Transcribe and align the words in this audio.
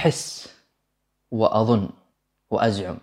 أحس 0.00 0.48
وأظن 1.30 1.88
وأزعم. 2.50 2.98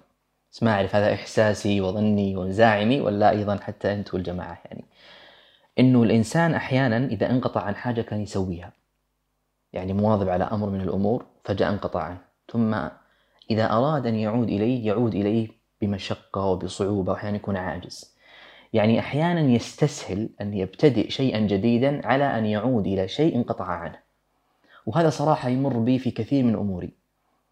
بس 0.51 0.63
ما 0.63 0.71
أعرف 0.71 0.95
هذا 0.95 1.13
إحساسي 1.13 1.81
وظني 1.81 2.37
وزاعمي 2.37 3.01
ولا 3.01 3.29
أيضا 3.29 3.57
حتى 3.57 3.93
أنت 3.93 4.13
والجماعة 4.13 4.61
يعني. 4.65 4.85
إنه 5.79 6.03
الإنسان 6.03 6.53
أحيانا 6.53 6.97
إذا 6.97 7.29
انقطع 7.29 7.61
عن 7.61 7.75
حاجة 7.75 8.01
كان 8.01 8.21
يسويها. 8.21 8.73
يعني 9.73 9.93
مواظب 9.93 10.29
على 10.29 10.43
أمر 10.43 10.69
من 10.69 10.81
الأمور 10.81 11.25
فجأة 11.43 11.69
انقطع. 11.69 12.01
عنه 12.01 12.21
ثم 12.51 12.89
إذا 13.51 13.71
أراد 13.71 14.05
أن 14.05 14.15
يعود 14.15 14.49
إليه 14.49 14.87
يعود 14.87 15.15
إليه 15.15 15.47
بمشقة 15.81 16.45
وبصعوبة 16.45 17.11
وأحيانا 17.11 17.35
يكون 17.35 17.57
عاجز. 17.57 18.17
يعني 18.73 18.99
أحيانا 18.99 19.41
يستسهل 19.41 20.29
أن 20.41 20.53
يبتدئ 20.53 21.09
شيئا 21.09 21.39
جديدا 21.39 22.07
على 22.07 22.37
أن 22.37 22.45
يعود 22.45 22.87
إلى 22.87 23.07
شيء 23.07 23.35
انقطع 23.35 23.65
عنه. 23.65 24.06
وهذا 24.87 25.09
صراحة 25.09 25.49
يمر 25.49 25.77
بي 25.77 25.99
في 25.99 26.11
كثير 26.11 26.43
من 26.43 26.55
أموري 26.55 26.93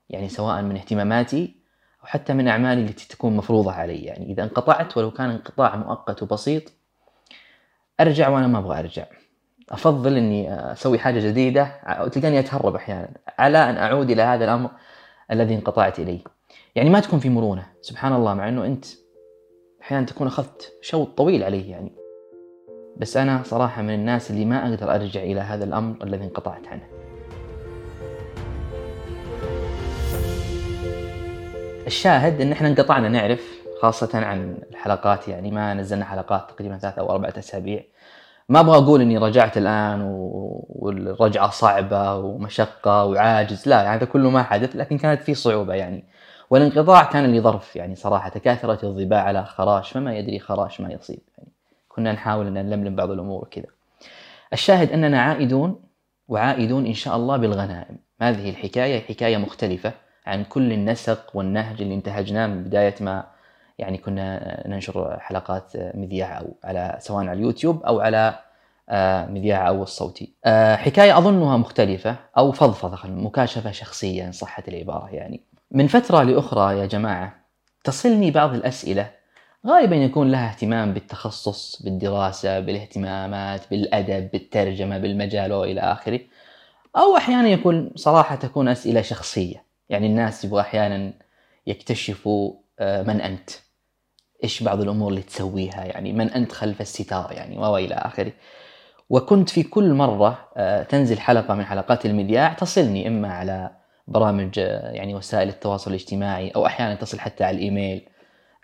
يعني 0.09 0.29
سواء 0.29 0.61
من 0.61 0.75
اهتماماتي 0.75 1.55
أو 2.01 2.05
حتى 2.05 2.33
من 2.33 2.47
أعمالي 2.47 2.81
التي 2.81 3.07
تكون 3.07 3.35
مفروضة 3.35 3.71
علي. 3.71 4.03
يعني 4.03 4.31
إذا 4.31 4.43
انقطعت 4.43 4.97
ولو 4.97 5.11
كان 5.11 5.29
انقطاع 5.29 5.75
مؤقت 5.75 6.23
وبسيط 6.23 6.63
أرجع 7.99 8.29
وأنا 8.29 8.47
ما 8.47 8.59
أبغى 8.59 8.79
أرجع. 8.79 9.05
أفضل 9.69 10.17
أني 10.17 10.53
أسوي 10.71 10.99
حاجة 10.99 11.19
جديدة 11.19 11.81
وتلقاني 12.01 12.39
أتهرب 12.39 12.75
أحيانا 12.75 13.09
على 13.39 13.57
أن 13.57 13.77
أعود 13.77 14.11
إلى 14.11 14.21
هذا 14.21 14.43
الأمر 14.43 14.69
الذي 15.31 15.55
انقطعت 15.55 15.99
إليه. 15.99 16.19
يعني 16.75 16.89
ما 16.89 16.99
تكون 16.99 17.19
في 17.19 17.29
مرونة 17.29 17.67
سبحان 17.81 18.13
الله 18.13 18.33
مع 18.33 18.49
أنه 18.49 18.65
أنت 18.65 18.85
أحيانا 19.81 20.05
تكون 20.05 20.27
أخذت 20.27 20.73
شوط 20.81 21.17
طويل 21.17 21.43
عليه 21.43 21.71
يعني. 21.71 21.91
بس 22.97 23.17
أنا 23.17 23.43
صراحة 23.43 23.81
من 23.81 23.93
الناس 23.93 24.31
اللي 24.31 24.45
ما 24.45 24.69
أقدر 24.69 24.95
أرجع 24.95 25.23
إلى 25.23 25.39
هذا 25.39 25.63
الأمر 25.63 26.03
الذي 26.03 26.23
انقطعت 26.23 26.67
عنه. 26.67 26.94
الشاهد 31.87 32.41
إن 32.41 32.51
إحنا 32.51 32.67
انقطعنا 32.67 33.09
نعرف 33.09 33.65
خاصة 33.81 34.09
عن 34.13 34.57
الحلقات 34.71 35.27
يعني 35.27 35.51
ما 35.51 35.73
نزلنا 35.73 36.05
حلقات 36.05 36.51
تقريبا 36.51 36.77
ثلاثة 36.77 37.01
أو 37.01 37.11
أربعة 37.11 37.33
أسابيع. 37.37 37.83
ما 38.49 38.59
أبغى 38.59 38.77
أقول 38.77 39.01
إني 39.01 39.17
رجعت 39.17 39.57
الآن 39.57 40.01
والرجعة 40.69 41.49
صعبة 41.49 42.15
ومشقة 42.15 43.05
وعاجز 43.05 43.69
لا 43.69 43.83
يعني 43.83 43.97
هذا 43.97 44.05
كله 44.05 44.29
ما 44.29 44.43
حدث 44.43 44.75
لكن 44.75 44.97
كانت 44.97 45.21
في 45.21 45.33
صعوبة 45.33 45.73
يعني. 45.73 46.03
والانقطاع 46.49 47.03
كان 47.03 47.35
لظرف 47.35 47.75
يعني 47.75 47.95
صراحة 47.95 48.29
تكاثرت 48.29 48.83
الظباء 48.83 49.19
على 49.19 49.45
خراش 49.45 49.91
فما 49.91 50.17
يدري 50.17 50.39
خراش 50.39 50.81
ما 50.81 50.91
يصيب. 50.91 51.19
يعني 51.37 51.49
كنا 51.89 52.11
نحاول 52.11 52.47
إن 52.47 52.53
نلملم 52.53 52.95
بعض 52.95 53.11
الأمور 53.11 53.41
وكذا. 53.41 53.65
الشاهد 54.53 54.91
أننا 54.91 55.21
عائدون 55.21 55.79
وعائدون 56.27 56.85
إن 56.85 56.93
شاء 56.93 57.15
الله 57.15 57.37
بالغنائم. 57.37 57.97
هذه 58.21 58.49
الحكاية 58.49 59.01
حكاية 59.01 59.37
مختلفة. 59.37 60.04
عن 60.25 60.43
كل 60.43 60.73
النسق 60.73 61.31
والنهج 61.33 61.81
اللي 61.81 61.95
انتهجناه 61.95 62.47
من 62.47 62.63
بداية 62.63 62.95
ما 62.99 63.23
يعني 63.79 63.97
كنا 63.97 64.63
ننشر 64.67 65.19
حلقات 65.19 65.71
مذياع 65.75 66.39
أو 66.39 66.53
على 66.63 66.97
سواء 66.99 67.19
على 67.19 67.33
اليوتيوب 67.33 67.83
أو 67.83 67.99
على 67.99 68.39
آه، 68.89 69.25
مذياع 69.25 69.67
أو 69.67 69.83
الصوتي. 69.83 70.33
آه، 70.45 70.75
حكاية 70.75 71.17
أظنها 71.17 71.57
مختلفة 71.57 72.15
أو 72.37 72.51
فضفضة 72.51 73.09
مكاشفة 73.09 73.71
شخصية 73.71 74.25
إن 74.25 74.31
صحت 74.31 74.67
العبارة 74.67 75.09
يعني. 75.09 75.41
من 75.71 75.87
فترة 75.87 76.23
لأخرى 76.23 76.79
يا 76.79 76.85
جماعة 76.85 77.35
تصلني 77.83 78.31
بعض 78.31 78.53
الأسئلة 78.53 79.09
غالبا 79.67 79.95
يكون 79.95 80.31
لها 80.31 80.49
اهتمام 80.49 80.93
بالتخصص 80.93 81.81
بالدراسة 81.81 82.59
بالاهتمامات 82.59 83.61
بالأدب 83.71 84.29
بالترجمة 84.31 84.97
بالمجال 84.97 85.53
وإلى 85.53 85.81
آخره. 85.81 86.19
أو 86.95 87.17
أحيانا 87.17 87.49
يكون 87.49 87.91
صراحة 87.95 88.35
تكون 88.35 88.67
أسئلة 88.67 89.01
شخصية. 89.01 89.64
يعني 89.89 90.07
الناس 90.07 90.45
يبغى 90.45 90.61
أحيانا 90.61 91.13
يكتشفوا 91.67 92.53
آه، 92.79 93.03
من 93.03 93.21
أنت؟ 93.21 93.49
إيش 94.43 94.63
بعض 94.63 94.81
الأمور 94.81 95.09
اللي 95.09 95.21
تسويها؟ 95.21 95.85
يعني 95.85 96.13
من 96.13 96.29
أنت 96.29 96.51
خلف 96.51 96.81
الستار؟ 96.81 97.31
يعني 97.31 97.57
وإلى 97.57 97.95
آخره. 97.95 98.31
وكنت 99.09 99.49
في 99.49 99.63
كل 99.63 99.93
مرة 99.93 100.49
آه، 100.57 100.83
تنزل 100.83 101.19
حلقة 101.19 101.55
من 101.55 101.65
حلقات 101.65 102.05
المذياع 102.05 102.53
تصلني 102.53 103.07
إما 103.07 103.33
على 103.33 103.71
برامج 104.07 104.59
آه، 104.59 104.91
يعني 104.91 105.15
وسائل 105.15 105.49
التواصل 105.49 105.91
الاجتماعي 105.91 106.49
أو 106.49 106.65
أحيانا 106.65 106.95
تصل 106.95 107.19
حتى 107.19 107.43
على 107.43 107.57
الإيميل. 107.57 108.09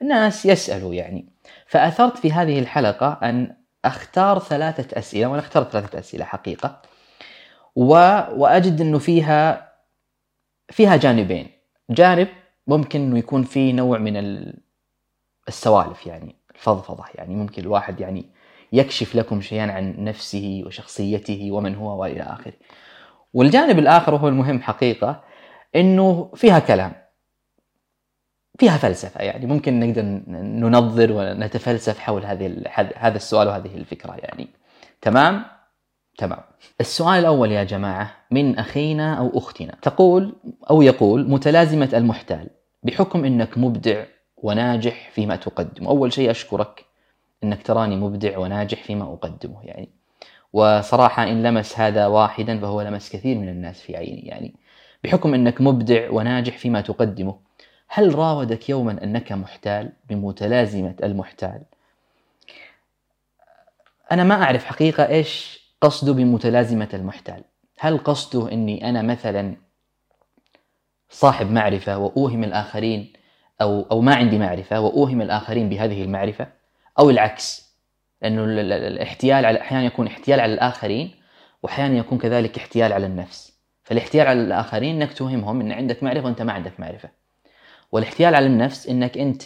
الناس 0.02 0.46
يسألوا 0.46 0.94
يعني. 0.94 1.30
فأثرت 1.68 2.18
في 2.18 2.32
هذه 2.32 2.60
الحلقة 2.60 3.20
أن 3.24 3.56
أختار 3.86 4.40
ثلاثة 4.40 5.00
أسئلة 5.00 5.28
وأنا 5.28 5.42
اخترت 5.42 5.72
ثلاثة 5.72 6.00
أسئلة 6.00 6.26
حقيقة 6.26 6.82
و... 7.76 7.94
وأجد 8.36 8.82
أنه 8.82 9.00
فيها 9.00 9.71
فيها 10.72 10.96
جانبين 10.96 11.48
جانب 11.90 12.28
ممكن 12.68 13.02
إنه 13.02 13.18
يكون 13.18 13.44
فيه 13.44 13.74
نوع 13.74 13.98
من 13.98 14.44
السوالف 15.48 16.08
يعني 16.08 16.36
الفضفضة 16.56 17.04
يعني 17.16 17.36
ممكن 17.36 17.62
الواحد 17.62 18.00
يعني 18.00 18.26
يكشف 18.74 19.16
لكم 19.16 19.42
شيئا 19.42 19.72
عن 19.72 20.04
نفسه 20.04 20.64
وشخصيته 20.66 21.52
ومن 21.52 21.76
هو 21.76 22.02
وإلى 22.02 22.24
آخره. 22.24 22.54
والجانب 23.34 23.80
الآخر 23.80 24.14
وهو 24.14 24.28
المهم 24.28 24.62
حقيقة 24.62 25.24
إنه 25.76 26.32
فيها 26.36 26.60
كلام. 26.60 26.94
فيها 28.60 28.78
فلسفة 28.78 29.22
يعني 29.22 29.46
ممكن 29.46 29.80
نقدر 29.80 30.02
ننظر 30.70 31.12
ونتفلسف 31.12 32.00
حول 32.00 32.26
هذه 32.26 32.64
هذا 32.96 33.16
السؤال 33.16 33.48
وهذه 33.48 33.78
الفكرة 33.78 34.16
يعني. 34.16 34.48
تمام؟ 35.02 35.46
تمام. 36.22 36.40
السؤال 36.82 37.20
الأول 37.20 37.52
يا 37.52 37.64
جماعة 37.64 38.14
من 38.32 38.60
أخينا 38.60 39.14
أو 39.14 39.38
أختنا؟ 39.38 39.76
تقول 39.82 40.36
أو 40.70 40.82
يقول 40.82 41.30
متلازمة 41.30 41.90
المحتال 41.94 42.50
بحكم 42.84 43.26
أنك 43.26 43.58
مبدع 43.58 44.06
وناجح 44.38 45.10
فيما 45.10 45.36
تقدم. 45.36 45.88
أول 45.88 46.14
شيء 46.14 46.32
أشكرك 46.32 46.86
أنك 47.44 47.64
تراني 47.64 47.96
مبدع 47.96 48.38
وناجح 48.38 48.84
فيما 48.84 49.04
أقدمه 49.14 49.64
يعني. 49.64 49.90
وصراحة 50.54 51.24
إن 51.24 51.44
لمس 51.44 51.80
هذا 51.80 52.08
واحدا 52.08 52.60
فهو 52.60 52.82
لمس 52.82 53.10
كثير 53.10 53.38
من 53.38 53.50
الناس 53.50 53.82
في 53.82 53.98
عيني 53.98 54.22
يعني. 54.22 54.56
بحكم 55.04 55.34
أنك 55.34 55.62
مبدع 55.62 56.10
وناجح 56.12 56.58
فيما 56.58 56.82
تقدمه 56.82 57.36
هل 57.88 58.16
راودك 58.16 58.70
يوما 58.70 59.04
أنك 59.04 59.32
محتال 59.32 59.92
بمتلازمة 60.10 60.96
المحتال؟ 61.04 61.62
أنا 64.12 64.24
ما 64.24 64.44
أعرف 64.44 64.66
حقيقة 64.66 65.08
إيش 65.08 65.61
قصده 65.82 66.14
بمتلازمة 66.14 66.90
المحتال. 66.94 67.44
هل 67.80 67.98
قصده 67.98 68.52
أني 68.52 68.90
أنا 68.90 69.02
مثلا 69.02 69.56
صاحب 71.10 71.52
معرفة 71.52 71.98
وأوهم 71.98 72.44
الآخرين 72.44 73.14
أو, 73.62 73.82
أو 73.92 74.02
ما 74.02 74.16
عندي 74.16 74.40
معرفة 74.40 74.80
وأوهم 74.80 75.22
الآخرين 75.22 75.70
بهذه 75.70 76.04
المعرفة 76.04 76.48
أو 77.00 77.10
العكس؟ 77.10 77.72
لأنه 78.22 78.44
الاحتيال 78.44 79.46
على 79.46 79.62
أحيانا 79.62 79.86
يكون 79.86 80.08
احتيال 80.08 80.40
على 80.40 80.54
الآخرين 80.54 81.12
وأحيانا 81.64 81.98
يكون 81.98 82.18
كذلك 82.18 82.58
احتيال 82.58 82.94
على 82.94 83.06
النفس. 83.06 83.54
فالاحتيال 83.84 84.28
على 84.28 84.42
الآخرين 84.42 85.02
أنك 85.02 85.14
توهمهم 85.14 85.62
أن 85.62 85.72
عندك 85.72 86.04
معرفة 86.04 86.26
وأنت 86.26 86.42
ما 86.42 86.54
عندك 86.54 86.80
معرفة. 86.80 87.10
والاحتيال 87.92 88.36
على 88.36 88.46
النفس 88.46 88.88
أنك 88.88 89.18
أنت 89.18 89.44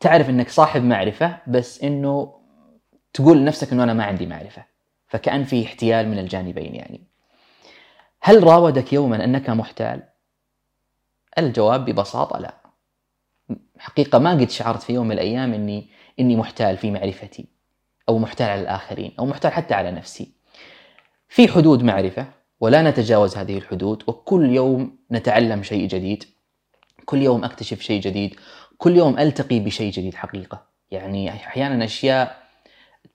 تعرف 0.00 0.30
أنك 0.30 0.48
صاحب 0.48 0.82
معرفة 0.82 1.38
بس 1.46 1.82
أنه 1.82 2.34
تقول 3.12 3.38
لنفسك 3.38 3.72
أنه 3.72 3.82
أنا 3.82 3.94
ما 3.94 4.04
عندي 4.04 4.26
معرفة. 4.26 4.73
فكأن 5.14 5.44
في 5.44 5.64
احتيال 5.64 6.08
من 6.08 6.18
الجانبين 6.18 6.74
يعني. 6.74 7.00
هل 8.20 8.44
راودك 8.44 8.92
يوما 8.92 9.24
أنك 9.24 9.50
محتال؟ 9.50 10.02
الجواب 11.38 11.84
ببساطة 11.84 12.38
لا. 12.38 12.54
حقيقة 13.78 14.18
ما 14.18 14.30
قد 14.30 14.50
شعرت 14.50 14.82
في 14.82 14.92
يوم 14.92 15.06
من 15.06 15.12
الأيام 15.12 15.54
أني 15.54 15.90
إني 16.20 16.36
محتال 16.36 16.76
في 16.76 16.90
معرفتي 16.90 17.46
أو 18.08 18.18
محتال 18.18 18.46
على 18.50 18.60
الآخرين 18.60 19.12
أو 19.18 19.26
محتال 19.26 19.52
حتى 19.52 19.74
على 19.74 19.90
نفسي. 19.90 20.32
في 21.28 21.48
حدود 21.48 21.82
معرفة 21.82 22.26
ولا 22.60 22.90
نتجاوز 22.90 23.36
هذه 23.36 23.58
الحدود 23.58 24.02
وكل 24.06 24.50
يوم 24.50 24.98
نتعلم 25.12 25.62
شيء 25.62 25.88
جديد 25.88 26.24
كل 27.04 27.22
يوم 27.22 27.44
أكتشف 27.44 27.80
شيء 27.80 28.00
جديد 28.00 28.36
كل 28.78 28.96
يوم 28.96 29.18
ألتقي 29.18 29.60
بشيء 29.60 29.92
جديد 29.92 30.14
حقيقة. 30.14 30.66
يعني 30.90 31.30
أحيانا 31.30 31.84
أشياء 31.84 32.42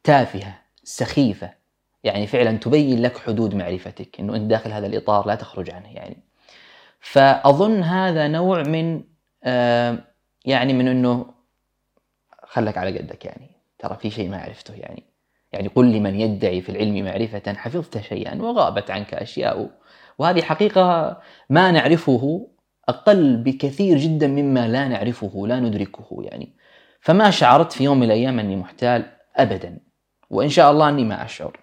تافهة 0.04 0.62
سخيفة 0.84 1.59
يعني 2.04 2.28
فعلا 2.28 2.58
تبين 2.58 3.02
لك 3.02 3.18
حدود 3.18 3.56
معرفتك 3.56 4.20
إنه 4.20 4.36
أنت 4.36 4.50
داخل 4.50 4.72
هذا 4.72 4.88
الإطار 4.88 5.28
لا 5.28 5.36
تخرج 5.36 5.70
عنه 5.70 5.94
يعني. 5.94 6.18
فأظن 7.00 7.84
هذا 7.84 8.28
نوع 8.28 8.64
من 8.64 9.04
آه 9.44 9.98
يعني 10.46 10.74
من 10.74 10.88
إنه 10.88 11.26
خلك 12.44 12.78
على 12.78 12.98
قدك 12.98 13.26
يعني. 13.26 13.50
ترى 13.80 13.98
في 14.02 14.10
شيء 14.10 14.30
ما 14.30 14.38
عرفته 14.38 14.74
يعني. 14.74 15.04
يعني 15.52 15.68
قل 15.68 15.92
لمن 15.92 16.20
يدعي 16.20 16.62
في 16.62 16.70
العلم 16.70 17.06
معرفة 17.06 17.54
حفظت 17.54 18.02
شيئا 18.02 18.42
وغابت 18.42 18.92
عنك 18.92 19.14
أشياء. 19.14 19.70
وهذه 20.18 20.42
حقيقة 20.42 21.18
ما 21.50 21.72
نعرفه 21.72 22.48
أقل 22.90 23.38
بكثير 23.38 23.98
جدا 23.98 24.28
مما 24.28 24.68
لا 24.68 24.88
نعرفه 24.88 25.48
لا 25.48 25.60
ندركه 25.60 26.18
يعني. 26.22 26.54
فما 27.02 27.30
شعرت 27.30 27.72
في 27.72 27.84
يوم 27.84 27.98
من 27.98 28.04
الأيام 28.04 28.40
أني 28.40 28.56
محتال 28.56 29.06
أبدا. 29.36 29.80
وإن 30.30 30.50
شاء 30.50 30.72
الله 30.72 30.90
أني 30.90 31.04
ما 31.04 31.26
أشعر. 31.26 31.60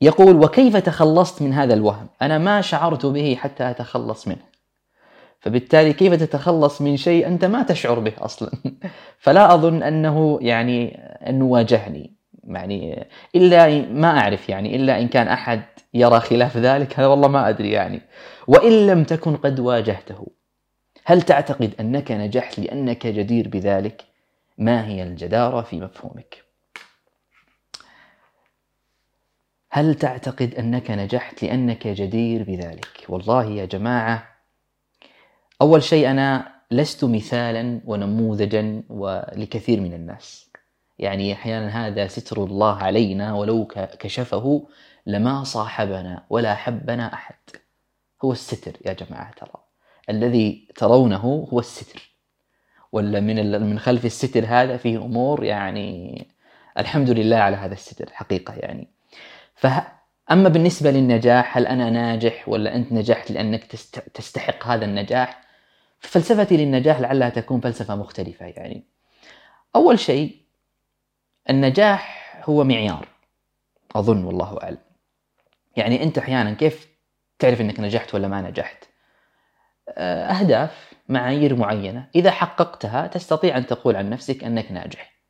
يقول 0.00 0.36
وكيف 0.36 0.76
تخلصت 0.76 1.42
من 1.42 1.52
هذا 1.52 1.74
الوهم؟ 1.74 2.06
أنا 2.22 2.38
ما 2.38 2.60
شعرت 2.60 3.06
به 3.06 3.36
حتى 3.40 3.70
أتخلص 3.70 4.28
منه. 4.28 4.50
فبالتالي 5.40 5.92
كيف 5.92 6.14
تتخلص 6.14 6.80
من 6.82 6.96
شيء 6.96 7.26
أنت 7.26 7.44
ما 7.44 7.62
تشعر 7.62 7.98
به 7.98 8.12
أصلا؟ 8.18 8.50
فلا 9.24 9.54
أظن 9.54 9.82
أنه 9.82 10.38
يعني 10.42 10.96
أنه 11.28 11.44
واجهني. 11.44 12.14
يعني 12.44 13.06
إلا 13.34 13.92
ما 13.92 14.18
أعرف 14.18 14.48
يعني 14.48 14.76
إلا 14.76 15.00
إن 15.00 15.08
كان 15.08 15.28
أحد 15.28 15.62
يرى 15.94 16.20
خلاف 16.20 16.56
ذلك 16.56 16.98
هذا 16.98 17.06
والله 17.06 17.28
ما 17.28 17.48
أدري 17.48 17.70
يعني. 17.70 18.00
وإن 18.46 18.86
لم 18.86 19.04
تكن 19.04 19.36
قد 19.36 19.60
واجهته 19.60 20.26
هل 21.04 21.22
تعتقد 21.22 21.74
أنك 21.80 22.12
نجحت 22.12 22.58
لأنك 22.58 23.06
جدير 23.06 23.48
بذلك؟ 23.48 24.04
ما 24.58 24.86
هي 24.86 25.02
الجدارة 25.02 25.62
في 25.62 25.80
مفهومك؟ 25.80 26.49
هل 29.72 29.94
تعتقد 29.94 30.54
أنك 30.54 30.90
نجحت 30.90 31.42
لأنك 31.42 31.86
جدير 31.86 32.42
بذلك؟ 32.42 33.04
والله 33.08 33.44
يا 33.44 33.64
جماعة 33.64 34.28
أول 35.62 35.82
شيء 35.82 36.10
أنا 36.10 36.52
لست 36.70 37.04
مثالا 37.04 37.80
ونموذجا 37.84 38.82
ولكثير 38.88 39.80
من 39.80 39.94
الناس. 39.94 40.50
يعني 40.98 41.32
أحيانا 41.32 41.86
هذا 41.86 42.06
ستر 42.06 42.44
الله 42.44 42.76
علينا 42.76 43.34
ولو 43.34 43.66
كشفه 43.98 44.68
لما 45.06 45.44
صاحبنا 45.44 46.24
ولا 46.30 46.54
حبنا 46.54 47.14
أحد. 47.14 47.34
هو 48.24 48.32
الستر 48.32 48.76
يا 48.86 48.92
جماعة 48.92 49.32
ترى. 49.32 49.64
الذي 50.10 50.68
ترونه 50.76 51.46
هو 51.52 51.58
الستر. 51.58 52.10
ولا 52.92 53.20
من 53.20 53.62
من 53.62 53.78
خلف 53.78 54.04
الستر 54.04 54.44
هذا 54.46 54.76
فيه 54.76 54.98
أمور 54.98 55.44
يعني 55.44 56.26
الحمد 56.78 57.10
لله 57.10 57.36
على 57.36 57.56
هذا 57.56 57.74
الستر 57.74 58.10
حقيقة 58.12 58.54
يعني. 58.54 58.99
فأما 59.60 60.48
بالنسبة 60.48 60.90
للنجاح 60.90 61.56
هل 61.56 61.66
أنا 61.66 61.90
ناجح 61.90 62.48
ولا 62.48 62.74
أنت 62.74 62.92
نجحت 62.92 63.30
لأنك 63.30 63.64
تستحق 64.14 64.66
هذا 64.66 64.84
النجاح؟ 64.84 65.42
فلسفتي 66.00 66.56
للنجاح 66.56 67.00
لعلها 67.00 67.28
تكون 67.28 67.60
فلسفة 67.60 67.96
مختلفة 67.96 68.46
يعني. 68.46 68.84
أول 69.76 69.98
شيء 69.98 70.36
النجاح 71.50 72.32
هو 72.44 72.64
معيار 72.64 73.08
أظن 73.96 74.24
والله 74.24 74.58
أعلم. 74.62 74.78
يعني 75.76 76.02
أنت 76.02 76.18
أحيانا 76.18 76.54
كيف 76.54 76.88
تعرف 77.38 77.60
أنك 77.60 77.80
نجحت 77.80 78.14
ولا 78.14 78.28
ما 78.28 78.40
نجحت؟ 78.40 78.84
آه، 79.88 80.24
أهداف 80.24 80.92
معايير 81.08 81.56
معينة 81.56 82.08
إذا 82.14 82.30
حققتها 82.30 83.06
تستطيع 83.06 83.56
أن 83.56 83.66
تقول 83.66 83.96
عن 83.96 84.10
نفسك 84.10 84.44
أنك 84.44 84.72
ناجح. 84.72 85.20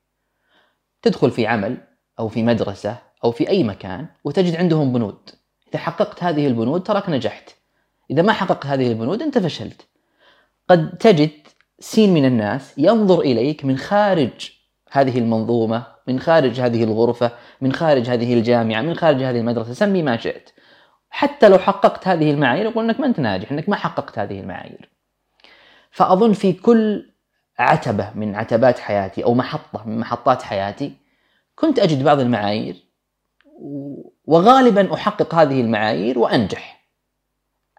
تدخل 1.02 1.30
في 1.30 1.46
عمل 1.46 1.89
أو 2.20 2.28
في 2.28 2.42
مدرسة 2.42 2.96
أو 3.24 3.30
في 3.30 3.48
أي 3.48 3.64
مكان 3.64 4.06
وتجد 4.24 4.56
عندهم 4.56 4.92
بنود. 4.92 5.30
إذا 5.68 5.78
حققت 5.78 6.24
هذه 6.24 6.46
البنود 6.46 6.82
تراك 6.82 7.08
نجحت. 7.08 7.50
إذا 8.10 8.22
ما 8.22 8.32
حققت 8.32 8.66
هذه 8.66 8.88
البنود 8.88 9.22
أنت 9.22 9.38
فشلت 9.38 9.86
قد 10.68 10.98
تجد 10.98 11.30
سين 11.78 12.14
من 12.14 12.24
الناس 12.24 12.78
ينظر 12.78 13.20
إليك 13.20 13.64
من 13.64 13.76
خارج 13.76 14.50
هذه 14.90 15.18
المنظومة 15.18 15.86
من 16.08 16.20
خارج 16.20 16.60
هذه 16.60 16.84
الغرفة 16.84 17.32
من 17.60 17.72
خارج 17.72 18.10
هذه 18.10 18.34
الجامعة 18.34 18.82
من 18.82 18.94
خارج 18.94 19.22
هذه 19.22 19.38
المدرسة. 19.38 19.72
سمي 19.72 20.02
ما 20.02 20.16
شئت. 20.16 20.50
حتى 21.10 21.48
لو 21.48 21.58
حققت 21.58 22.08
هذه 22.08 22.30
المعايير 22.30 22.66
يقول 22.66 22.84
إنك 22.84 23.00
ما 23.00 23.06
أنت 23.06 23.20
ناجح 23.20 23.52
إنك 23.52 23.68
ما 23.68 23.76
حققت 23.76 24.18
هذه 24.18 24.40
المعايير. 24.40 24.90
فأظن 25.90 26.32
في 26.32 26.52
كل 26.52 27.10
عتبة 27.58 28.10
من 28.14 28.34
عتبات 28.34 28.78
حياتي 28.78 29.24
أو 29.24 29.34
محطة 29.34 29.86
من 29.86 29.98
محطات 29.98 30.42
حياتي 30.42 30.99
كنت 31.60 31.78
أجد 31.78 32.02
بعض 32.04 32.20
المعايير 32.20 32.76
وغالبا 34.24 34.94
أحقق 34.94 35.34
هذه 35.34 35.60
المعايير 35.60 36.18
وأنجح. 36.18 36.86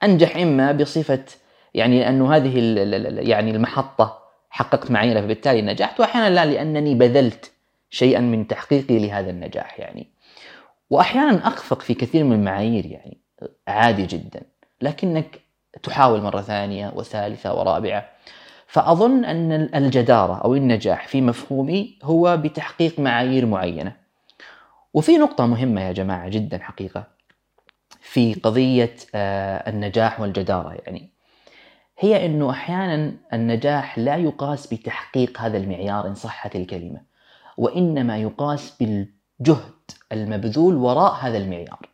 أنجح 0.04 0.38
إما 0.38 0.72
بصفة 0.72 1.26
يعني 1.74 2.10
أنه 2.10 2.36
هذه 2.36 2.60
يعني 3.30 3.52
المحطة 3.52 4.22
حققت 4.50 4.92
معاييرها 4.92 5.22
فبالتالي 5.22 5.62
نجحت 5.62 6.00
واحيانا 6.00 6.30
لا 6.36 6.46
لأنني 6.46 6.96
بذلت 6.96 7.52
شيئا 7.90 8.20
من 8.20 8.48
تحقيقي 8.48 9.00
لهذا 9.00 9.30
النجاح 9.30 9.80
يعني. 9.80 10.08
واحيانا 10.90 11.48
أخفق 11.48 11.82
في 11.82 11.94
كثير 11.94 12.24
من 12.24 12.34
المعايير 12.34 12.86
يعني 12.86 13.22
عادي 13.68 14.06
جدا 14.06 14.42
لكنك 14.82 15.42
تحاول 15.84 16.22
مرة 16.22 16.42
ثانية 16.42 16.92
وثالثة 16.96 17.54
ورابعة. 17.54 18.10
فأظن 18.72 19.26
أن 19.26 19.52
الجدارة 19.76 20.42
أو 20.44 20.56
النجاح 20.56 21.08
في 21.08 21.22
مفهومي 21.22 22.00
هو 22.04 22.38
بتحقيق 22.38 23.00
معايير 23.00 23.46
معينة. 23.46 23.96
وفي 24.94 25.18
نقطة 25.18 25.46
مهمة 25.46 25.82
يا 25.82 25.92
جماعة 25.92 26.30
جدا 26.30 26.58
حقيقة 26.58 27.08
في 28.00 28.34
قضية 28.34 28.96
آه، 29.16 29.70
النجاح 29.70 30.20
والجدارة 30.20 30.74
يعني. 30.74 31.10
هي 32.00 32.26
أنه 32.26 32.50
أحيانا 32.52 33.14
النجاح 33.34 34.00
لا 34.00 34.16
يقاس 34.16 34.74
بتحقيق 34.74 35.42
هذا 35.42 35.58
المعيار 35.58 36.08
إن 36.08 36.16
صحت 36.16 36.56
الكلمة 36.56 37.02
وإنما 37.58 38.18
يقاس 38.18 38.78
بالجهد 38.80 39.92
المبذول 40.12 40.76
وراء 40.76 41.14
هذا 41.14 41.38
المعيار. 41.38 41.90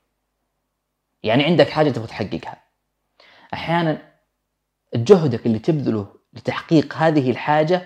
يعني 1.23 1.44
عندك 1.44 1.69
حاجة 1.69 1.89
تبغى 1.89 2.07
تحققها. 2.07 2.63
أحيانا 3.53 4.01
جهدك 4.95 5.45
اللي 5.45 5.59
تبذله 5.59 6.16
لتحقيق 6.37 6.93
هذه 6.93 7.31
الحاجة 7.31 7.81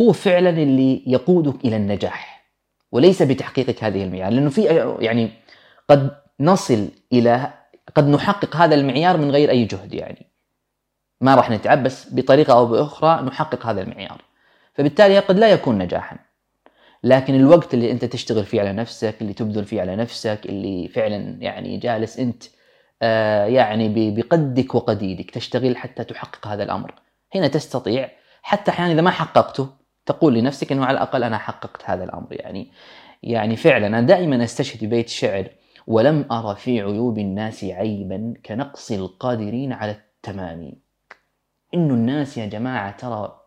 هو 0.00 0.12
فعلا 0.12 0.50
اللي 0.50 1.02
يقودك 1.06 1.64
إلى 1.64 1.76
النجاح 1.76 2.46
وليس 2.92 3.22
بتحقيقك 3.22 3.84
هذه 3.84 4.04
المعيار 4.04 4.32
لأنه 4.32 4.50
في 4.50 4.62
يعني 5.00 5.30
قد 5.88 6.10
نصل 6.40 6.88
إلى 7.12 7.52
قد 7.94 8.08
نحقق 8.08 8.56
هذا 8.56 8.74
المعيار 8.74 9.16
من 9.16 9.30
غير 9.30 9.50
أي 9.50 9.64
جهد 9.64 9.94
يعني. 9.94 10.26
ما 11.20 11.34
راح 11.34 11.50
نتعب 11.50 11.82
بس 11.82 12.14
بطريقة 12.14 12.52
أو 12.52 12.66
بأخرى 12.66 13.22
نحقق 13.22 13.66
هذا 13.66 13.82
المعيار. 13.82 14.22
فبالتالي 14.74 15.18
قد 15.18 15.38
لا 15.38 15.48
يكون 15.48 15.78
نجاحا. 15.78 16.16
لكن 17.04 17.34
الوقت 17.34 17.74
اللي 17.74 17.90
أنت 17.90 18.04
تشتغل 18.04 18.44
فيه 18.44 18.60
على 18.60 18.72
نفسك 18.72 19.16
اللي 19.20 19.32
تبذل 19.32 19.64
فيه 19.64 19.80
على 19.80 19.96
نفسك 19.96 20.40
اللي 20.46 20.88
فعلا 20.88 21.36
يعني 21.40 21.76
جالس 21.76 22.18
أنت 22.18 22.44
آه 23.02 23.46
يعني 23.46 24.10
بقدك 24.10 24.74
وقديدك 24.74 25.30
تشتغل 25.30 25.76
حتى 25.76 26.04
تحقق 26.04 26.46
هذا 26.46 26.62
الأمر. 26.62 26.94
هنا 27.34 27.48
تستطيع 27.48 28.10
حتى 28.42 28.70
أحيانا 28.70 28.92
إذا 28.92 29.00
ما 29.00 29.10
حققته 29.10 29.68
تقول 30.06 30.34
لنفسك 30.34 30.72
إنه 30.72 30.84
على 30.84 30.96
الأقل 30.96 31.24
أنا 31.24 31.38
حققت 31.38 31.82
هذا 31.84 32.04
الأمر. 32.04 32.26
يعني 32.30 32.72
يعني 33.22 33.56
فعلا 33.56 33.86
أنا 33.86 34.00
دائما 34.00 34.44
أستشهد 34.44 34.84
ببيت 34.84 35.08
شعر 35.08 35.48
ولم 35.86 36.26
أرى 36.32 36.56
في 36.56 36.80
عيوب 36.80 37.18
الناس 37.18 37.64
عيبا 37.64 38.34
كنقص 38.46 38.92
القادرين 38.92 39.72
على 39.72 39.90
التمام. 39.90 40.72
انه 41.74 41.94
الناس 41.94 42.38
يا 42.38 42.46
جماعة 42.46 42.96
ترى 42.96 43.40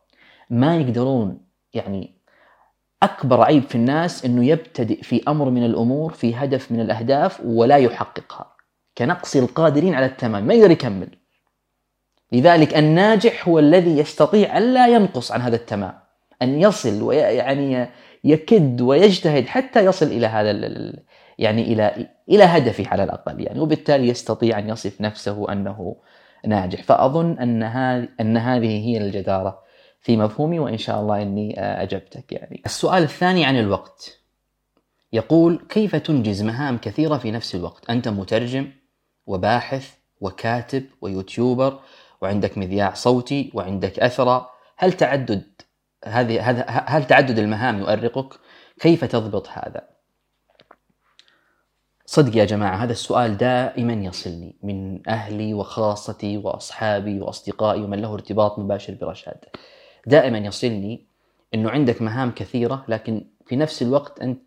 ما 0.50 0.78
يقدرون 0.78 1.46
يعني 1.74 2.18
أكبر 3.04 3.42
عيب 3.42 3.63
في 3.63 3.75
الناس 3.75 4.25
إنه 4.25 4.46
يبتدئ 4.46 5.02
في 5.04 5.24
أمر 5.28 5.50
من 5.50 5.66
الأمور 5.66 6.13
في 6.13 6.36
هدف 6.36 6.72
من 6.72 6.80
الأهداف 6.80 7.42
ولا 7.46 7.78
يحققها. 7.78 8.56
كنقص 8.98 9.36
القادرين 9.36 9.94
على 9.94 10.06
التمام 10.06 10.44
ما 10.48 10.54
يقدر 10.54 10.72
يكمل. 10.72 11.23
لذلك 12.34 12.78
الناجح 12.78 13.48
هو 13.48 13.60
الذي 13.60 13.98
يستطيع 13.98 14.58
الا 14.58 14.88
ينقص 14.88 15.32
عن 15.32 15.42
هذا 15.42 15.56
التمام 15.56 15.94
أن 16.42 16.62
يصل 16.62 17.02
ويعني 17.02 17.90
يكد 18.24 18.82
ويجتهد 18.82 19.48
حتى 19.48 19.86
يصل 19.86 20.06
إلى 20.06 20.28
هذا 20.28 20.52
يعني 21.40 21.62
إلى 21.74 22.10
إلى 22.30 22.44
هدفه 22.44 22.88
على 22.88 23.04
الأقل 23.04 23.42
يعني 23.42 23.60
وبالتالي 23.60 24.08
يستطيع 24.08 24.60
أن 24.60 24.70
يصف 24.70 25.02
نفسه 25.02 25.52
أنه 25.52 25.96
ناجح. 26.46 26.84
فأظن 26.84 27.38
أن 27.40 27.63
هذه 27.63 28.08
أن 28.22 28.38
هذه 28.38 28.86
هي 28.88 28.98
الجدارة 28.98 29.63
في 30.02 30.18
مفهومي 30.18 30.60
وإن 30.60 30.78
شاء 30.78 31.02
الله 31.02 31.22
آه، 31.58 31.84
أجبتك 31.84 32.32
يعني. 32.32 32.62
السؤال 32.66 33.04
الثاني 33.04 33.46
عن 33.46 33.60
الوقت. 33.60 34.20
يقول 35.13 35.66
كيف 35.70 35.96
تنجز 35.96 36.42
مهام 36.42 36.78
كثيرة 36.78 37.18
في 37.18 37.32
نفس 37.32 37.56
الوقت؟ 37.56 37.90
أنت 37.90 38.08
مترجم 38.08 38.68
وباحث 39.28 39.94
وكاتب 40.22 40.86
ويوتيوبر 41.02 41.80
وعندك 42.24 42.58
مذياع 42.58 42.94
صوتي 42.94 43.51
وعندك 43.53 44.00
أثرة 44.00 44.50
هل 44.77 44.94
تعدد 44.94 45.62
هذه 46.06 46.42
هل 46.88 47.08
تعدد 47.08 47.39
المهام 47.39 47.80
يؤرقك؟ 47.80 48.39
كيف 48.80 49.06
تضبط 49.06 49.50
هذا؟ 49.50 49.88
صدق 52.06 52.38
يا 52.38 52.46
جماعة 52.46 52.75
هذا 52.75 52.92
السؤال 52.92 53.38
دائما 53.38 53.94
يصلني 53.94 54.56
من 54.63 55.10
أهلي 55.10 55.53
وخاصتي 55.53 56.38
وأصحابي 56.38 57.22
وأصدقائي 57.22 57.84
ومن 57.84 58.01
له 58.01 58.13
ارتباط 58.13 58.60
مباشر 58.60 58.94
برشاد 59.01 59.46
دائما 60.08 60.38
يصلني 60.38 61.08
إنه 61.53 61.70
عندك 61.70 62.01
مهام 62.01 62.32
كثيرة 62.32 62.86
لكن 62.88 63.25
في 63.46 63.56
نفس 63.56 63.82
الوقت 63.82 64.20
أنت 64.20 64.42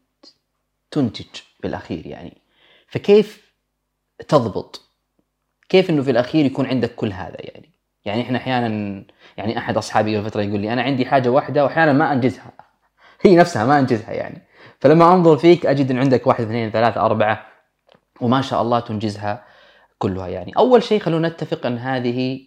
تنتج 0.91 1.41
بالأخير 1.63 2.07
يعني 2.07 2.37
فكيف 2.89 3.53
تضبط 4.29 4.86
كيف 5.69 5.91
إنه 5.91 6.03
في 6.03 6.11
الأخير 6.11 6.45
يكون 6.47 6.67
عندك 6.67 6.95
كل 6.95 7.13
هذا 7.13 7.37
يعني؟ 7.39 7.71
يعني 8.05 8.23
إحنا 8.23 8.39
أحيانا 8.39 9.03
يعني 9.37 9.59
أحد 9.59 9.77
أصحابي 9.77 10.17
قبل 10.17 10.31
فترة 10.31 10.43
يقول 10.43 10.61
لي 10.61 10.73
أنا 10.73 10.83
عندي 10.83 11.07
حاجة 11.07 11.29
واحدة 11.29 11.65
واحيانا 11.65 11.93
ما 11.93 12.13
أنجزها. 12.13 12.53
هي 13.23 13.37
نفسها 13.37 13.65
ما 13.67 13.79
أنجزها 13.79 14.13
يعني. 14.13 14.43
فلما 14.81 15.15
أنظر 15.15 15.37
فيك 15.37 15.67
أجد 15.67 15.91
إن 15.91 15.99
عندك 15.99 16.27
واحد 16.27 16.45
اثنين 16.45 16.71
ثلاثة 16.71 17.01
أربعة 17.07 17.47
وما 18.21 18.41
شاء 18.41 18.63
الله 18.63 18.81
تنجزها 18.81 19.45
كلها 19.99 20.29
يعني. 20.29 20.53
أول 20.57 20.83
شيء 20.83 21.01
خلونا 21.01 21.29
نتفق 21.29 21.67
أن 21.67 21.79
هذه 21.79 22.41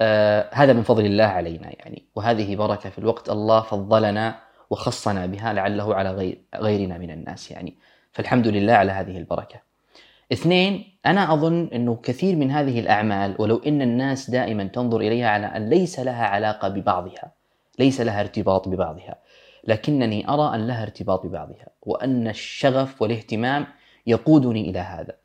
آه 0.00 0.50
هذا 0.52 0.72
من 0.72 0.82
فضل 0.82 1.06
الله 1.06 1.24
علينا 1.24 1.70
يعني. 1.78 2.08
وهذه 2.16 2.56
بركة 2.56 2.90
في 2.90 2.98
الوقت 2.98 3.30
الله 3.30 3.60
فضلنا 3.60 4.40
وخصنا 4.70 5.26
بها 5.26 5.52
لعله 5.52 5.94
على 5.94 6.10
غير 6.10 6.42
غيرنا 6.56 6.98
من 6.98 7.10
الناس 7.10 7.50
يعني. 7.50 7.78
فالحمد 8.12 8.46
لله 8.46 8.72
على 8.72 8.92
هذه 8.92 9.18
البركة. 9.18 9.67
اثنين 10.32 10.98
أنا 11.06 11.32
أظن 11.34 11.70
أنه 11.72 11.96
كثير 12.02 12.36
من 12.36 12.50
هذه 12.50 12.80
الأعمال 12.80 13.36
ولو 13.38 13.56
أن 13.66 13.82
الناس 13.82 14.30
دائما 14.30 14.64
تنظر 14.64 15.00
إليها 15.00 15.28
على 15.28 15.46
أن 15.46 15.68
ليس 15.68 16.00
لها 16.00 16.26
علاقة 16.26 16.68
ببعضها 16.68 17.32
ليس 17.78 18.00
لها 18.00 18.20
ارتباط 18.20 18.68
ببعضها 18.68 19.14
لكنني 19.64 20.28
أرى 20.28 20.54
أن 20.54 20.66
لها 20.66 20.82
ارتباط 20.82 21.26
ببعضها 21.26 21.68
وأن 21.82 22.28
الشغف 22.28 23.02
والاهتمام 23.02 23.66
يقودني 24.06 24.70
إلى 24.70 24.78
هذا 24.78 25.16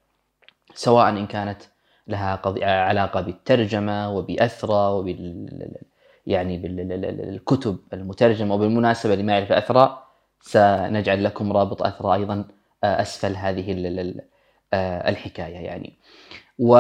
سواء 0.74 1.10
إن 1.10 1.28
كانت 1.28 1.62
لها 2.08 2.42
علاقة 2.66 3.22
بالترجمة 3.22 4.12
وبأثرى 4.12 4.94
وبال 4.94 5.76
يعني 6.28 6.58
بالكتب 6.58 7.78
المترجمة 7.94 8.56
وبالمناسبة 8.56 9.16
لما 9.16 9.34
يعرف 9.34 9.52
أثرى 9.52 10.04
سنجعل 10.42 11.24
لكم 11.24 11.54
رابط 11.54 11.84
أثرى 11.84 12.14
أيضا 12.14 12.46
آه، 12.84 13.02
أسفل 13.02 13.36
هذه 13.36 13.72
آه، 14.74 15.10
الحكاية 15.10 15.56
يعني. 15.56 16.00
و 16.60 16.76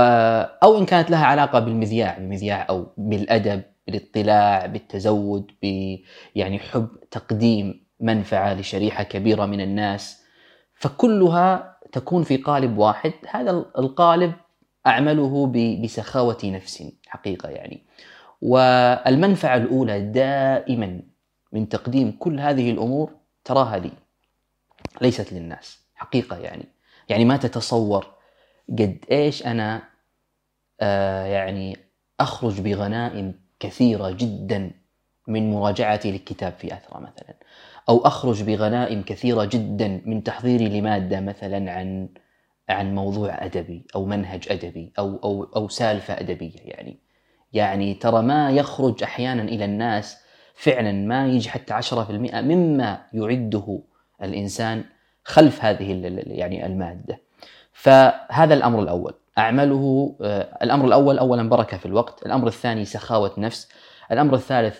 أو 0.63 0.77
إن 0.77 0.85
كانت 0.85 1.11
لها 1.11 1.25
علاقة 1.25 1.59
بالمذياع 1.59 2.17
بالمذياع 2.17 2.65
أو 2.69 2.93
بالأدب 2.97 3.61
بالاطلاع 3.87 4.65
بالتزود 4.65 5.51
ب 5.63 5.95
يعني 6.35 6.59
حب 6.59 6.87
تقديم 7.11 7.87
منفعة 7.99 8.53
لشريحة 8.53 9.03
كبيرة 9.03 9.45
من 9.45 9.61
الناس. 9.61 10.23
فكلها 10.75 11.77
تكون 11.91 12.23
في 12.23 12.37
قالب 12.37 12.77
واحد. 12.77 13.13
هذا 13.29 13.51
القالب 13.51 14.33
أعمله 14.87 15.51
بسخاوة 15.83 16.37
نفس 16.43 16.83
حقيقة 17.07 17.49
يعني. 17.49 17.85
والمنفعة 18.41 19.57
الأولى 19.57 20.01
دائما 20.01 21.01
من 21.51 21.69
تقديم 21.69 22.11
كل 22.19 22.39
هذه 22.39 22.71
الأمور 22.71 23.11
تراها 23.43 23.77
لي 23.77 23.91
ليست 25.01 25.33
للناس 25.33 25.79
حقيقة 25.95 26.37
يعني. 26.37 26.72
يعني 27.09 27.25
ما 27.25 27.37
تتصور 27.37 28.07
قد 28.69 29.05
إيش 29.11 29.45
أنا 29.45 29.83
آه 30.81 31.25
يعني 31.25 31.77
أخرج 32.19 32.61
بغنائم 32.61 33.39
كثيرة 33.59 34.11
جدا 34.11 34.71
من 35.27 35.51
مراجعتي 35.51 36.11
للكتاب 36.11 36.53
في 36.53 36.73
أثرى 36.73 37.01
مثلا 37.01 37.35
أو 37.89 38.07
أخرج 38.07 38.43
بغنائم 38.43 39.03
كثيرة 39.03 39.45
جدا 39.45 40.01
من 40.05 40.23
تحضيري 40.23 40.79
لمادة 40.79 41.19
مثلا 41.19 41.71
عن 41.71 42.09
عن 42.69 42.95
موضوع 42.95 43.45
أدبي 43.45 43.87
أو 43.95 44.05
منهج 44.05 44.47
أدبي 44.51 44.93
أو 44.99 45.19
أو 45.23 45.43
أو 45.43 45.67
سالفة 45.67 46.13
أدبية 46.13 46.59
يعني. 46.59 46.99
يعني 47.53 47.93
ترى 47.93 48.21
ما 48.21 48.51
يخرج 48.51 49.03
أحيانا 49.03 49.41
إلى 49.41 49.65
الناس 49.65 50.17
فعلا 50.55 50.91
ما 50.91 51.27
يجي 51.27 51.49
حتى 51.49 51.73
10% 51.73 52.41
مما 52.41 53.05
يعده 53.13 53.79
الإنسان 54.23 54.83
خلف 55.23 55.65
هذه 55.65 55.91
يعني 56.27 56.65
المادة. 56.65 57.19
فهذا 57.73 58.53
الأمر 58.53 58.79
الأول. 58.79 59.13
أعمله 59.37 60.15
آه، 60.21 60.57
الأمر 60.63 60.85
الأول 60.85 61.19
أولا 61.19 61.49
بركة 61.49 61.77
في 61.77 61.85
الوقت 61.85 62.25
الأمر 62.25 62.47
الثاني 62.47 62.85
سخاوة 62.85 63.31
نفس 63.37 63.69
الأمر 64.11 64.35
الثالث 64.35 64.79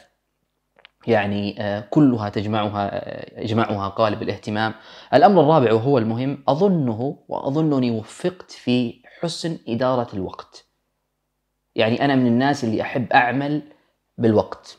يعني 1.08 1.62
آه، 1.62 1.80
كلها 1.90 2.30
تجمعها 2.30 2.90
آه، 2.94 3.42
يجمعها 3.42 3.88
قالب 3.88 4.22
الاهتمام. 4.22 4.74
الأمر 5.14 5.42
الرابع 5.42 5.74
وهو 5.74 5.98
المهم 5.98 6.44
أظنه 6.48 7.18
وأظنني 7.28 7.92
وفقت 7.92 8.52
في 8.52 9.02
حسن 9.20 9.58
إدارة 9.68 10.08
الوقت. 10.14 10.66
يعني 11.76 12.06
أنا 12.06 12.16
من 12.16 12.28
الناس 12.28 12.64
اللي 12.64 12.82
أحب 12.82 13.14
أعمل 13.14 13.62
بالوقت. 14.18 14.78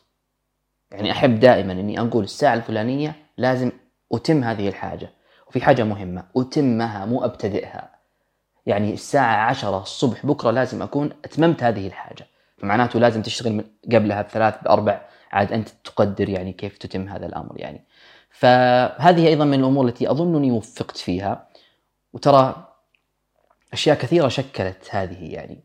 يعني 0.93 1.11
أحب 1.11 1.41
دائما 1.41 1.73
أني 1.73 2.01
أقول 2.01 2.25
الساعة 2.25 2.55
الفلانية 2.55 3.15
لازم 3.37 3.73
أتم 4.13 4.45
هذه 4.45 4.69
الحاجة. 4.69 5.11
وفي 5.55 5.65
حاجة 5.65 5.85
مهمة. 5.85 6.25
أتمها 6.37 7.05
مو 7.05 7.25
أبتدئها. 7.25 7.91
يعني 8.67 8.93
الساعة 8.93 9.37
عشرة 9.37 9.83
الصبح 9.83 10.27
بكرة 10.27 10.51
لازم 10.51 10.83
أكون 10.83 11.11
أتممت 11.25 11.63
هذه 11.63 11.87
الحاجة. 11.87 12.27
فمعناته 12.59 13.01
لازم 13.01 13.23
تشتغل 13.23 13.65
قبلها 13.93 14.23
بثلاث 14.23 14.55
بأربع 14.63 15.01
عاد 15.33 15.53
أنت 15.53 15.69
تقدر 15.69 16.29
يعني 16.29 16.53
كيف 16.53 16.79
تتم 16.79 17.09
هذا 17.09 17.27
الأمر 17.27 17.61
يعني. 17.61 17.85
فهذه 18.31 19.29
أيضا 19.29 19.45
من 19.45 19.61
الأمور 19.61 19.87
التي 19.87 20.11
أظنني 20.11 20.51
وفقت 20.51 20.97
فيها. 20.97 21.49
وترى 22.13 22.69
أشياء 23.73 23.97
كثيرة 23.99 24.29
شكلت 24.29 24.89
هذه 24.91 25.33
يعني. 25.35 25.65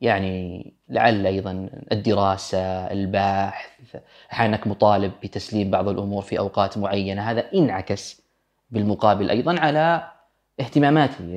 يعني 0.00 0.72
لعل 0.88 1.26
أيضا 1.26 1.70
الدراسة 1.92 2.58
البحث 2.90 3.96
أحيانا 4.32 4.60
مطالب 4.66 5.12
بتسليم 5.22 5.70
بعض 5.70 5.88
الأمور 5.88 6.22
في 6.22 6.38
أوقات 6.38 6.78
معينة. 6.78 7.30
هذا 7.30 7.44
إنعكس 7.54 8.23
بالمقابل 8.74 9.30
أيضا 9.30 9.60
على 9.60 10.10
اهتماماتي 10.60 11.30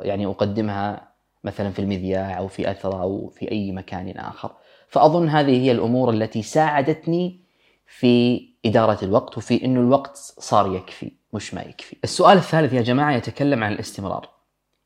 يعني 0.00 0.26
أقدمها 0.26 1.10
مثلا 1.44 1.70
في 1.70 1.78
المذياع 1.78 2.38
أو 2.38 2.48
في 2.48 2.70
أثرى 2.70 3.00
أو 3.00 3.28
في 3.28 3.50
أي 3.50 3.72
مكان 3.72 4.18
آخر. 4.18 4.50
فأظن 4.88 5.28
هذه 5.28 5.62
هي 5.62 5.72
الأمور 5.72 6.10
التي 6.10 6.42
ساعدتني 6.42 7.40
في 7.86 8.42
إدارة 8.66 9.04
الوقت 9.04 9.38
وفي 9.38 9.64
أنه 9.64 9.80
الوقت 9.80 10.16
صار 10.16 10.74
يكفي 10.74 11.12
مش 11.32 11.54
ما 11.54 11.62
يكفي. 11.62 11.96
السؤال 12.04 12.38
الثالث 12.38 12.72
يا 12.72 12.82
جماعة 12.82 13.12
يتكلم 13.12 13.64
عن 13.64 13.72
الاستمرار. 13.72 14.28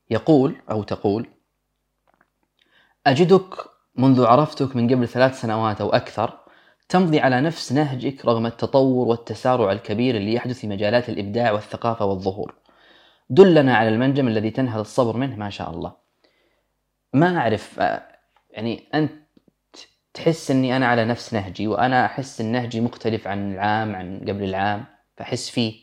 يقول 0.09 0.55
أو 0.71 0.83
تقول 0.83 1.27
أجدك 3.07 3.55
منذ 3.95 4.25
عرفتك 4.25 4.75
من 4.75 4.93
قبل 4.93 5.07
ثلاث 5.07 5.41
سنوات 5.41 5.81
أو 5.81 5.89
أكثر 5.89 6.39
تمضي 6.89 7.19
على 7.19 7.41
نفس 7.41 7.71
نهجك 7.71 8.25
رغم 8.25 8.45
التطور 8.45 9.07
والتسارع 9.07 9.71
الكبير 9.71 10.15
اللي 10.15 10.33
يحدث 10.33 10.59
في 10.59 10.67
مجالات 10.67 11.09
الإبداع 11.09 11.51
والثقافة 11.51 12.05
والظهور. 12.05 12.55
دلنا 13.29 13.77
على 13.77 13.89
المنجم 13.89 14.27
الذي 14.27 14.51
تنهل 14.51 14.79
الصبر 14.79 15.17
منه 15.17 15.35
ما 15.35 15.49
شاء 15.49 15.69
الله. 15.69 15.93
ما 17.13 17.37
أعرف 17.37 17.77
يعني 18.51 18.83
أنت 18.93 19.11
تحس 20.13 20.51
أني 20.51 20.77
أنا 20.77 20.87
على 20.87 21.05
نفس 21.05 21.33
نهجي 21.33 21.67
وأنا 21.67 22.05
أحس 22.05 22.41
أن 22.41 22.51
نهجي 22.51 22.81
مختلف 22.81 23.27
عن 23.27 23.53
العام 23.53 23.95
عن 23.95 24.19
قبل 24.19 24.43
العام. 24.43 24.85
فأحس 25.17 25.49
فيه 25.49 25.73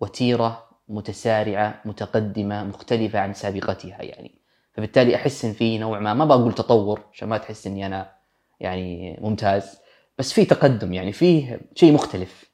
وتيرة 0.00 0.68
متسارعة 0.88 1.80
متقدمة 1.84 2.64
مختلفة 2.64 3.18
عن 3.18 3.32
سابقتها 3.32 4.02
يعني. 4.02 4.38
فبالتالي 4.72 5.16
أحس 5.16 5.44
أن 5.44 5.52
في 5.52 5.78
نوع 5.78 5.98
ما 5.98 6.14
ما 6.14 6.24
بقول 6.24 6.52
تطور 6.52 7.00
عشان 7.12 7.28
ما 7.28 7.38
تحس 7.38 7.66
أني 7.66 7.86
أنا 7.86 8.12
يعني 8.60 9.18
ممتاز. 9.20 9.81
بس 10.18 10.32
في 10.32 10.44
تقدم 10.44 10.92
يعني 10.92 11.12
فيه 11.12 11.60
شيء 11.74 11.92
مختلف 11.92 12.50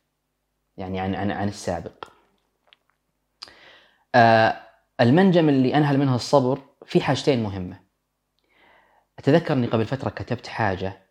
يعني 0.77 1.01
عن 1.01 1.15
عن 1.15 1.31
عن 1.31 1.49
السابق. 1.49 2.05
آه 4.15 4.61
المنجم 5.01 5.49
اللي 5.49 5.75
أنهل 5.75 5.99
منها 5.99 6.17
الصبر 6.17 6.61
في 6.87 7.01
حاجتين 7.01 7.43
مهمة. 7.43 7.81
اتذكر 9.19 9.55
اني 9.55 9.67
قبل 9.67 9.85
فترة 9.85 10.11
كتبت 10.11 10.47
حاجة 10.47 11.03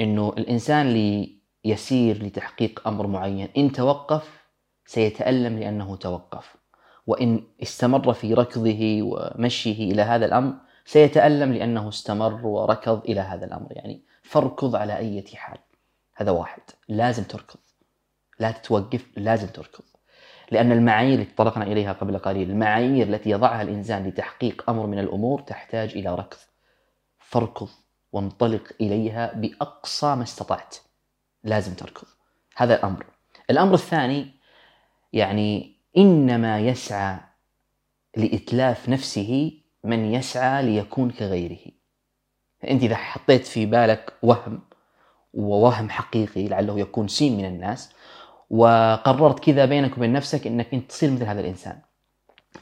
إنه 0.00 0.34
الإنسان 0.38 0.86
اللي 0.86 1.38
يسير 1.64 2.22
لتحقيق 2.22 2.88
أمر 2.88 3.06
معين 3.06 3.48
إن 3.56 3.72
توقف 3.72 4.46
سيتألم 4.86 5.58
لأنه 5.58 5.96
توقف. 5.96 6.56
وإن 7.06 7.44
استمر 7.62 8.12
في 8.12 8.34
ركضه 8.34 8.98
ومشيه 9.02 9.92
إلى 9.92 10.02
هذا 10.02 10.26
الأمر 10.26 10.54
سيتألم 10.84 11.52
لأنه 11.52 11.88
استمر 11.88 12.46
وركض 12.46 13.04
إلى 13.04 13.20
هذا 13.20 13.44
الأمر. 13.46 13.68
يعني 13.70 14.02
فاركض 14.22 14.76
على 14.76 14.96
أي 14.96 15.24
حال. 15.34 15.58
هذا 16.22 16.30
واحد. 16.30 16.62
لازم 16.88 17.22
تركض. 17.22 17.60
لا 18.38 18.50
تتوقف 18.50 19.06
لازم 19.16 19.46
تركض. 19.46 19.84
لأن 20.50 20.72
المعايير 20.72 21.14
اللي 21.14 21.24
تطرقنا 21.24 21.64
إليها 21.64 21.92
قبل 21.92 22.18
قليل 22.18 22.50
المعايير 22.50 23.06
التي 23.06 23.30
يضعها 23.30 23.62
الإنسان 23.62 24.06
لتحقيق 24.06 24.70
أمر 24.70 24.86
من 24.86 24.98
الأمور 24.98 25.40
تحتاج 25.40 25.90
إلى 25.90 26.14
ركض. 26.14 26.36
فاركض 27.18 27.68
وانطلق 28.12 28.72
إليها 28.80 29.32
بأقصى 29.34 30.14
ما 30.14 30.22
استطعت. 30.22 30.76
لازم 31.44 31.74
تركض. 31.74 32.08
هذا 32.56 32.76
الأمر. 32.76 33.06
الأمر 33.50 33.74
الثاني 33.74 34.30
يعني 35.12 35.76
إنما 35.96 36.60
يسعى 36.60 37.20
لإتلاف 38.16 38.88
نفسه 38.88 39.52
من 39.84 40.14
يسعى 40.14 40.62
ليكون 40.62 41.10
كغيره. 41.10 41.72
أنت 42.70 42.82
إذا 42.82 42.96
حطيت 42.96 43.46
في 43.46 43.66
بالك 43.66 44.12
وهم 44.22 44.71
ووهم 45.34 45.90
حقيقي 45.90 46.48
لعله 46.48 46.80
يكون 46.80 47.08
سين 47.08 47.36
من 47.36 47.44
الناس 47.44 47.92
وقررت 48.50 49.40
كذا 49.40 49.64
بينك 49.64 49.96
وبين 49.96 50.12
نفسك 50.12 50.46
إنك 50.46 50.74
أنت 50.74 50.90
تصير 50.90 51.10
مثل 51.10 51.24
هذا 51.24 51.40
الإنسان. 51.40 51.78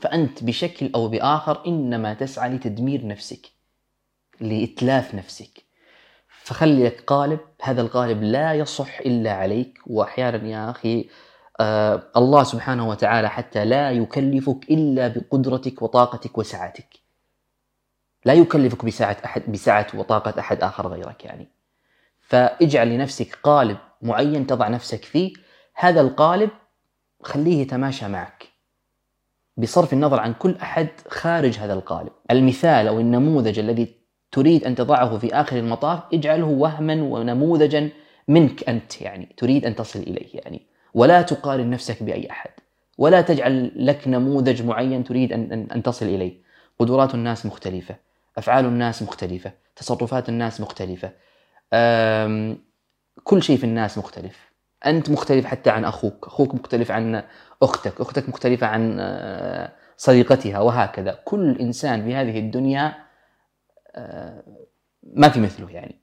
فأنت 0.01 0.45
بشكل 0.45 0.91
أو 0.95 1.09
بآخر 1.09 1.67
إنما 1.67 2.15
تسعى 2.15 2.51
لتدمير 2.51 3.07
نفسك 3.07 3.47
لإتلاف 4.41 5.15
نفسك. 5.15 5.65
فخلي 6.29 6.85
لك 6.85 7.01
قالب 7.07 7.41
هذا 7.63 7.81
القالب 7.83 8.23
لا 8.23 8.55
يصح 8.55 8.99
إلا 9.01 9.33
عليك. 9.33 9.79
وأحيانا 9.87 10.49
يا 10.49 10.71
أخي 10.71 11.09
آه 11.61 12.03
الله 12.17 12.43
سبحانه 12.43 12.89
وتعالى 12.89 13.31
حتى 13.31 13.65
لا 13.65 13.91
يكلفك 13.91 14.71
إلا 14.71 15.09
بقدرتك 15.09 15.83
وطاقتك 15.83 16.39
وسعتك. 16.39 17.01
لا 18.25 18.33
يكلفك 18.33 18.85
بسعة 18.85 19.17
أحد 19.25 19.43
بسعة 19.53 19.87
وطاقة 19.95 20.41
أحد 20.41 20.63
آخر 20.63 20.89
غيرك 20.89 21.25
يعني. 21.25 21.60
فاجعل 22.31 22.89
لنفسك 22.89 23.39
قالب 23.43 23.77
معين 24.03 24.47
تضع 24.47 24.69
نفسك 24.69 25.05
فيه. 25.05 25.33
هذا 25.75 26.01
القالب 26.01 26.51
خليه 27.23 27.61
يتماشى 27.63 28.09
معك. 28.09 28.49
بصرف 29.57 29.93
النظر 29.93 30.21
عن 30.21 30.33
كل 30.33 30.55
أحد 30.63 30.89
خارج 31.09 31.59
هذا 31.59 31.73
القالب. 31.73 32.11
المثال 32.31 32.89
أو 32.89 33.01
النموذج 33.01 33.59
الذي 33.59 33.95
تريد 34.33 34.65
أن 34.65 34.75
تضعه 34.75 35.19
في 35.19 35.35
آخر 35.35 35.57
المطاف 35.57 36.01
اجعله 36.15 36.47
وهما 36.47 37.03
ونموذجا 37.03 37.89
منك 38.29 38.69
أنت 38.69 39.01
يعني 39.01 39.35
تريد 39.37 39.67
أن 39.67 39.75
تصل 39.75 39.99
إليه 39.99 40.29
يعني. 40.35 40.67
ولا 40.95 41.23
تقارن 41.23 41.71
نفسك 41.71 42.03
بأي 42.03 42.31
أحد. 42.31 42.51
ولا 42.99 43.21
تجعل 43.21 43.87
لك 43.87 44.09
نموذج 44.09 44.63
معين 44.63 45.05
تريد 45.05 45.33
أن 45.33 45.53
أن, 45.53 45.69
أن 45.75 45.83
تصل 45.83 46.07
إليه. 46.07 46.43
قدرات 46.79 47.15
الناس 47.15 47.47
مختلفة. 47.47 47.97
أفعال 48.39 48.65
الناس 48.65 49.03
مختلفة. 49.03 49.53
تصرفات 49.77 50.29
الناس 50.29 50.61
مختلفة. 50.61 51.13
كل 53.25 53.43
شيء 53.43 53.57
في 53.57 53.65
الناس 53.65 53.99
مختلف. 53.99 54.51
أنت 54.87 55.11
مختلف 55.11 55.47
حتى 55.47 55.71
عن 55.71 55.85
أخوك. 55.85 56.27
أخوك 56.27 56.55
مختلف 56.55 56.91
عن 56.91 57.23
أختك. 57.63 58.01
أختك 58.01 58.29
مختلفة 58.29 58.67
عن 58.67 58.97
آه، 59.01 59.73
صديقتها 59.97 60.59
وهكذا. 60.61 61.19
كل 61.25 61.59
إنسان 61.61 62.05
في 62.05 62.15
هذه 62.15 62.39
الدنيا 62.39 62.95
آه، 63.95 64.45
ما 65.03 65.29
في 65.29 65.41
مثله 65.41 65.71
يعني. 65.71 66.01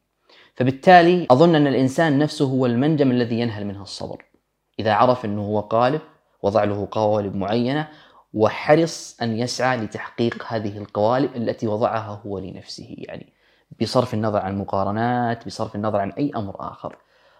فبالتالي 0.55 1.27
أظن 1.31 1.55
أن 1.55 1.67
الإنسان 1.67 2.19
نفسه 2.19 2.45
هو 2.45 2.65
المنجم 2.65 3.11
الذي 3.11 3.39
ينهل 3.39 3.65
منه 3.65 3.81
الصبر. 3.81 4.25
إذا 4.79 4.93
عرف 4.93 5.25
أنه 5.25 5.41
هو 5.41 5.59
قالب 5.59 6.01
وضع 6.43 6.63
له 6.63 6.87
قوالب 6.91 7.35
معينة 7.35 7.87
وحرص 8.33 9.17
أن 9.21 9.37
يسعى 9.37 9.77
لتحقيق 9.77 10.43
هذه 10.47 10.77
القوالب 10.77 11.35
التي 11.35 11.67
وضعها 11.67 12.21
هو 12.25 12.39
لنفسه 12.39 12.95
يعني. 12.97 13.36
بصرف 13.81 14.13
النظر 14.13 14.39
عن 14.39 14.57
مقارنات 14.57 15.45
بصرف 15.45 15.75
النظر 15.75 15.99
عن 15.99 16.11
أي 16.11 16.31
أمر 16.35 16.55
آخر. 16.59 16.97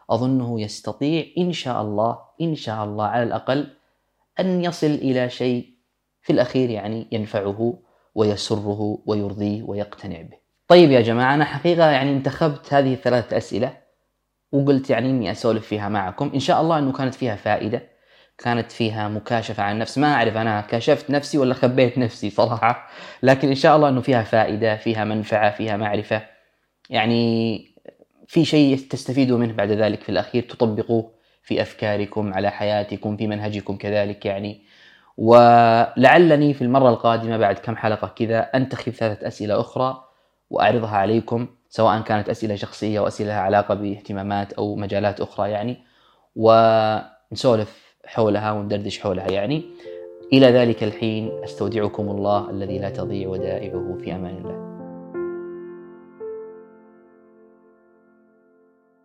أظنه 0.09 0.61
يستطيع 0.61 1.25
إن 1.37 1.51
شاء 1.51 1.81
الله 1.81 2.19
إن 2.41 2.55
شاء 2.55 2.83
الله 2.83 3.05
على 3.05 3.23
الأقل 3.23 3.67
أن 4.39 4.63
يصل 4.63 4.87
إلى 4.87 5.29
شيء 5.29 5.73
في 6.21 6.33
الأخير 6.33 6.69
يعني 6.69 7.07
ينفعه 7.11 7.79
ويسره 8.15 8.99
ويرضيه 9.05 9.63
ويقتنع 9.63 10.21
به. 10.21 10.37
طيب 10.67 10.91
يا 10.91 11.01
جماعة 11.01 11.33
أنا 11.33 11.45
حقيقة 11.45 11.89
يعني 11.89 12.11
انتخبت 12.11 12.73
هذه 12.73 12.93
الثلاث 12.93 13.33
أسئلة 13.33 13.77
وقلت 14.51 14.89
يعني 14.89 15.09
إني 15.09 15.31
أسولف 15.31 15.67
فيها 15.67 15.89
معكم، 15.89 16.31
إن 16.33 16.39
شاء 16.39 16.61
الله 16.61 16.79
إنه 16.79 16.91
كانت 16.91 17.15
فيها 17.15 17.35
فائدة، 17.35 17.96
كانت 18.37 18.71
فيها 18.71 19.07
مكاشفة 19.09 19.63
عن 19.63 19.79
نفس، 19.79 19.97
ما 19.97 20.13
أعرف 20.13 20.37
أنا 20.37 20.61
كشفت 20.61 21.09
نفسي 21.09 21.37
ولا 21.37 21.53
خبيت 21.53 21.97
نفسي 21.97 22.29
صراحة، 22.29 22.87
لكن 23.23 23.47
إن 23.47 23.55
شاء 23.55 23.75
الله 23.75 23.89
إنه 23.89 24.01
فيها 24.01 24.23
فائدة، 24.23 24.75
فيها 24.75 25.03
منفعة، 25.03 25.51
فيها 25.51 25.77
معرفة. 25.77 26.21
يعني 26.89 27.57
في 28.27 28.45
شيء 28.45 28.77
تستفيدوا 28.77 29.37
منه 29.37 29.53
بعد 29.53 29.71
ذلك 29.71 30.01
في 30.03 30.09
الأخير 30.09 30.43
تطبقوه 30.43 31.11
في 31.43 31.61
أفكاركم 31.61 32.33
على 32.33 32.49
حياتكم 32.51 33.17
في 33.17 33.27
منهجكم 33.27 33.77
كذلك 33.77 34.25
يعني. 34.25 34.61
ولعلني 35.17 36.53
في 36.53 36.61
المرة 36.61 36.89
القادمة 36.89 37.37
بعد 37.37 37.59
كم 37.59 37.75
حلقة 37.75 38.07
كذا 38.07 38.39
أنتخب 38.39 38.91
ثلاثة 38.91 39.27
أسئلة 39.27 39.59
أخرى 39.59 40.03
وأعرضها 40.49 40.97
عليكم 40.97 41.47
سواء 41.69 42.01
كانت 42.01 42.29
أسئلة 42.29 42.55
شخصية 42.55 42.99
أو 42.99 43.07
أسئلة 43.07 43.29
لها 43.29 43.39
علاقة 43.39 43.73
باهتمامات 43.73 44.53
أو 44.53 44.75
مجالات 44.75 45.21
أخرى 45.21 45.51
يعني. 45.51 45.77
ونسولف. 46.35 47.86
حولها 48.07 48.51
وندردش 48.51 48.99
حولها. 48.99 49.31
يعني 49.31 49.63
إلى 50.33 50.47
ذلك 50.47 50.83
الحين 50.83 51.31
أستودعكم 51.43 52.09
الله 52.09 52.49
الذي 52.49 52.79
لا 52.79 52.89
تضيع 52.89 53.29
ودائعه 53.29 53.97
في 54.03 54.15
أمان 54.15 54.37
الله. 54.37 54.66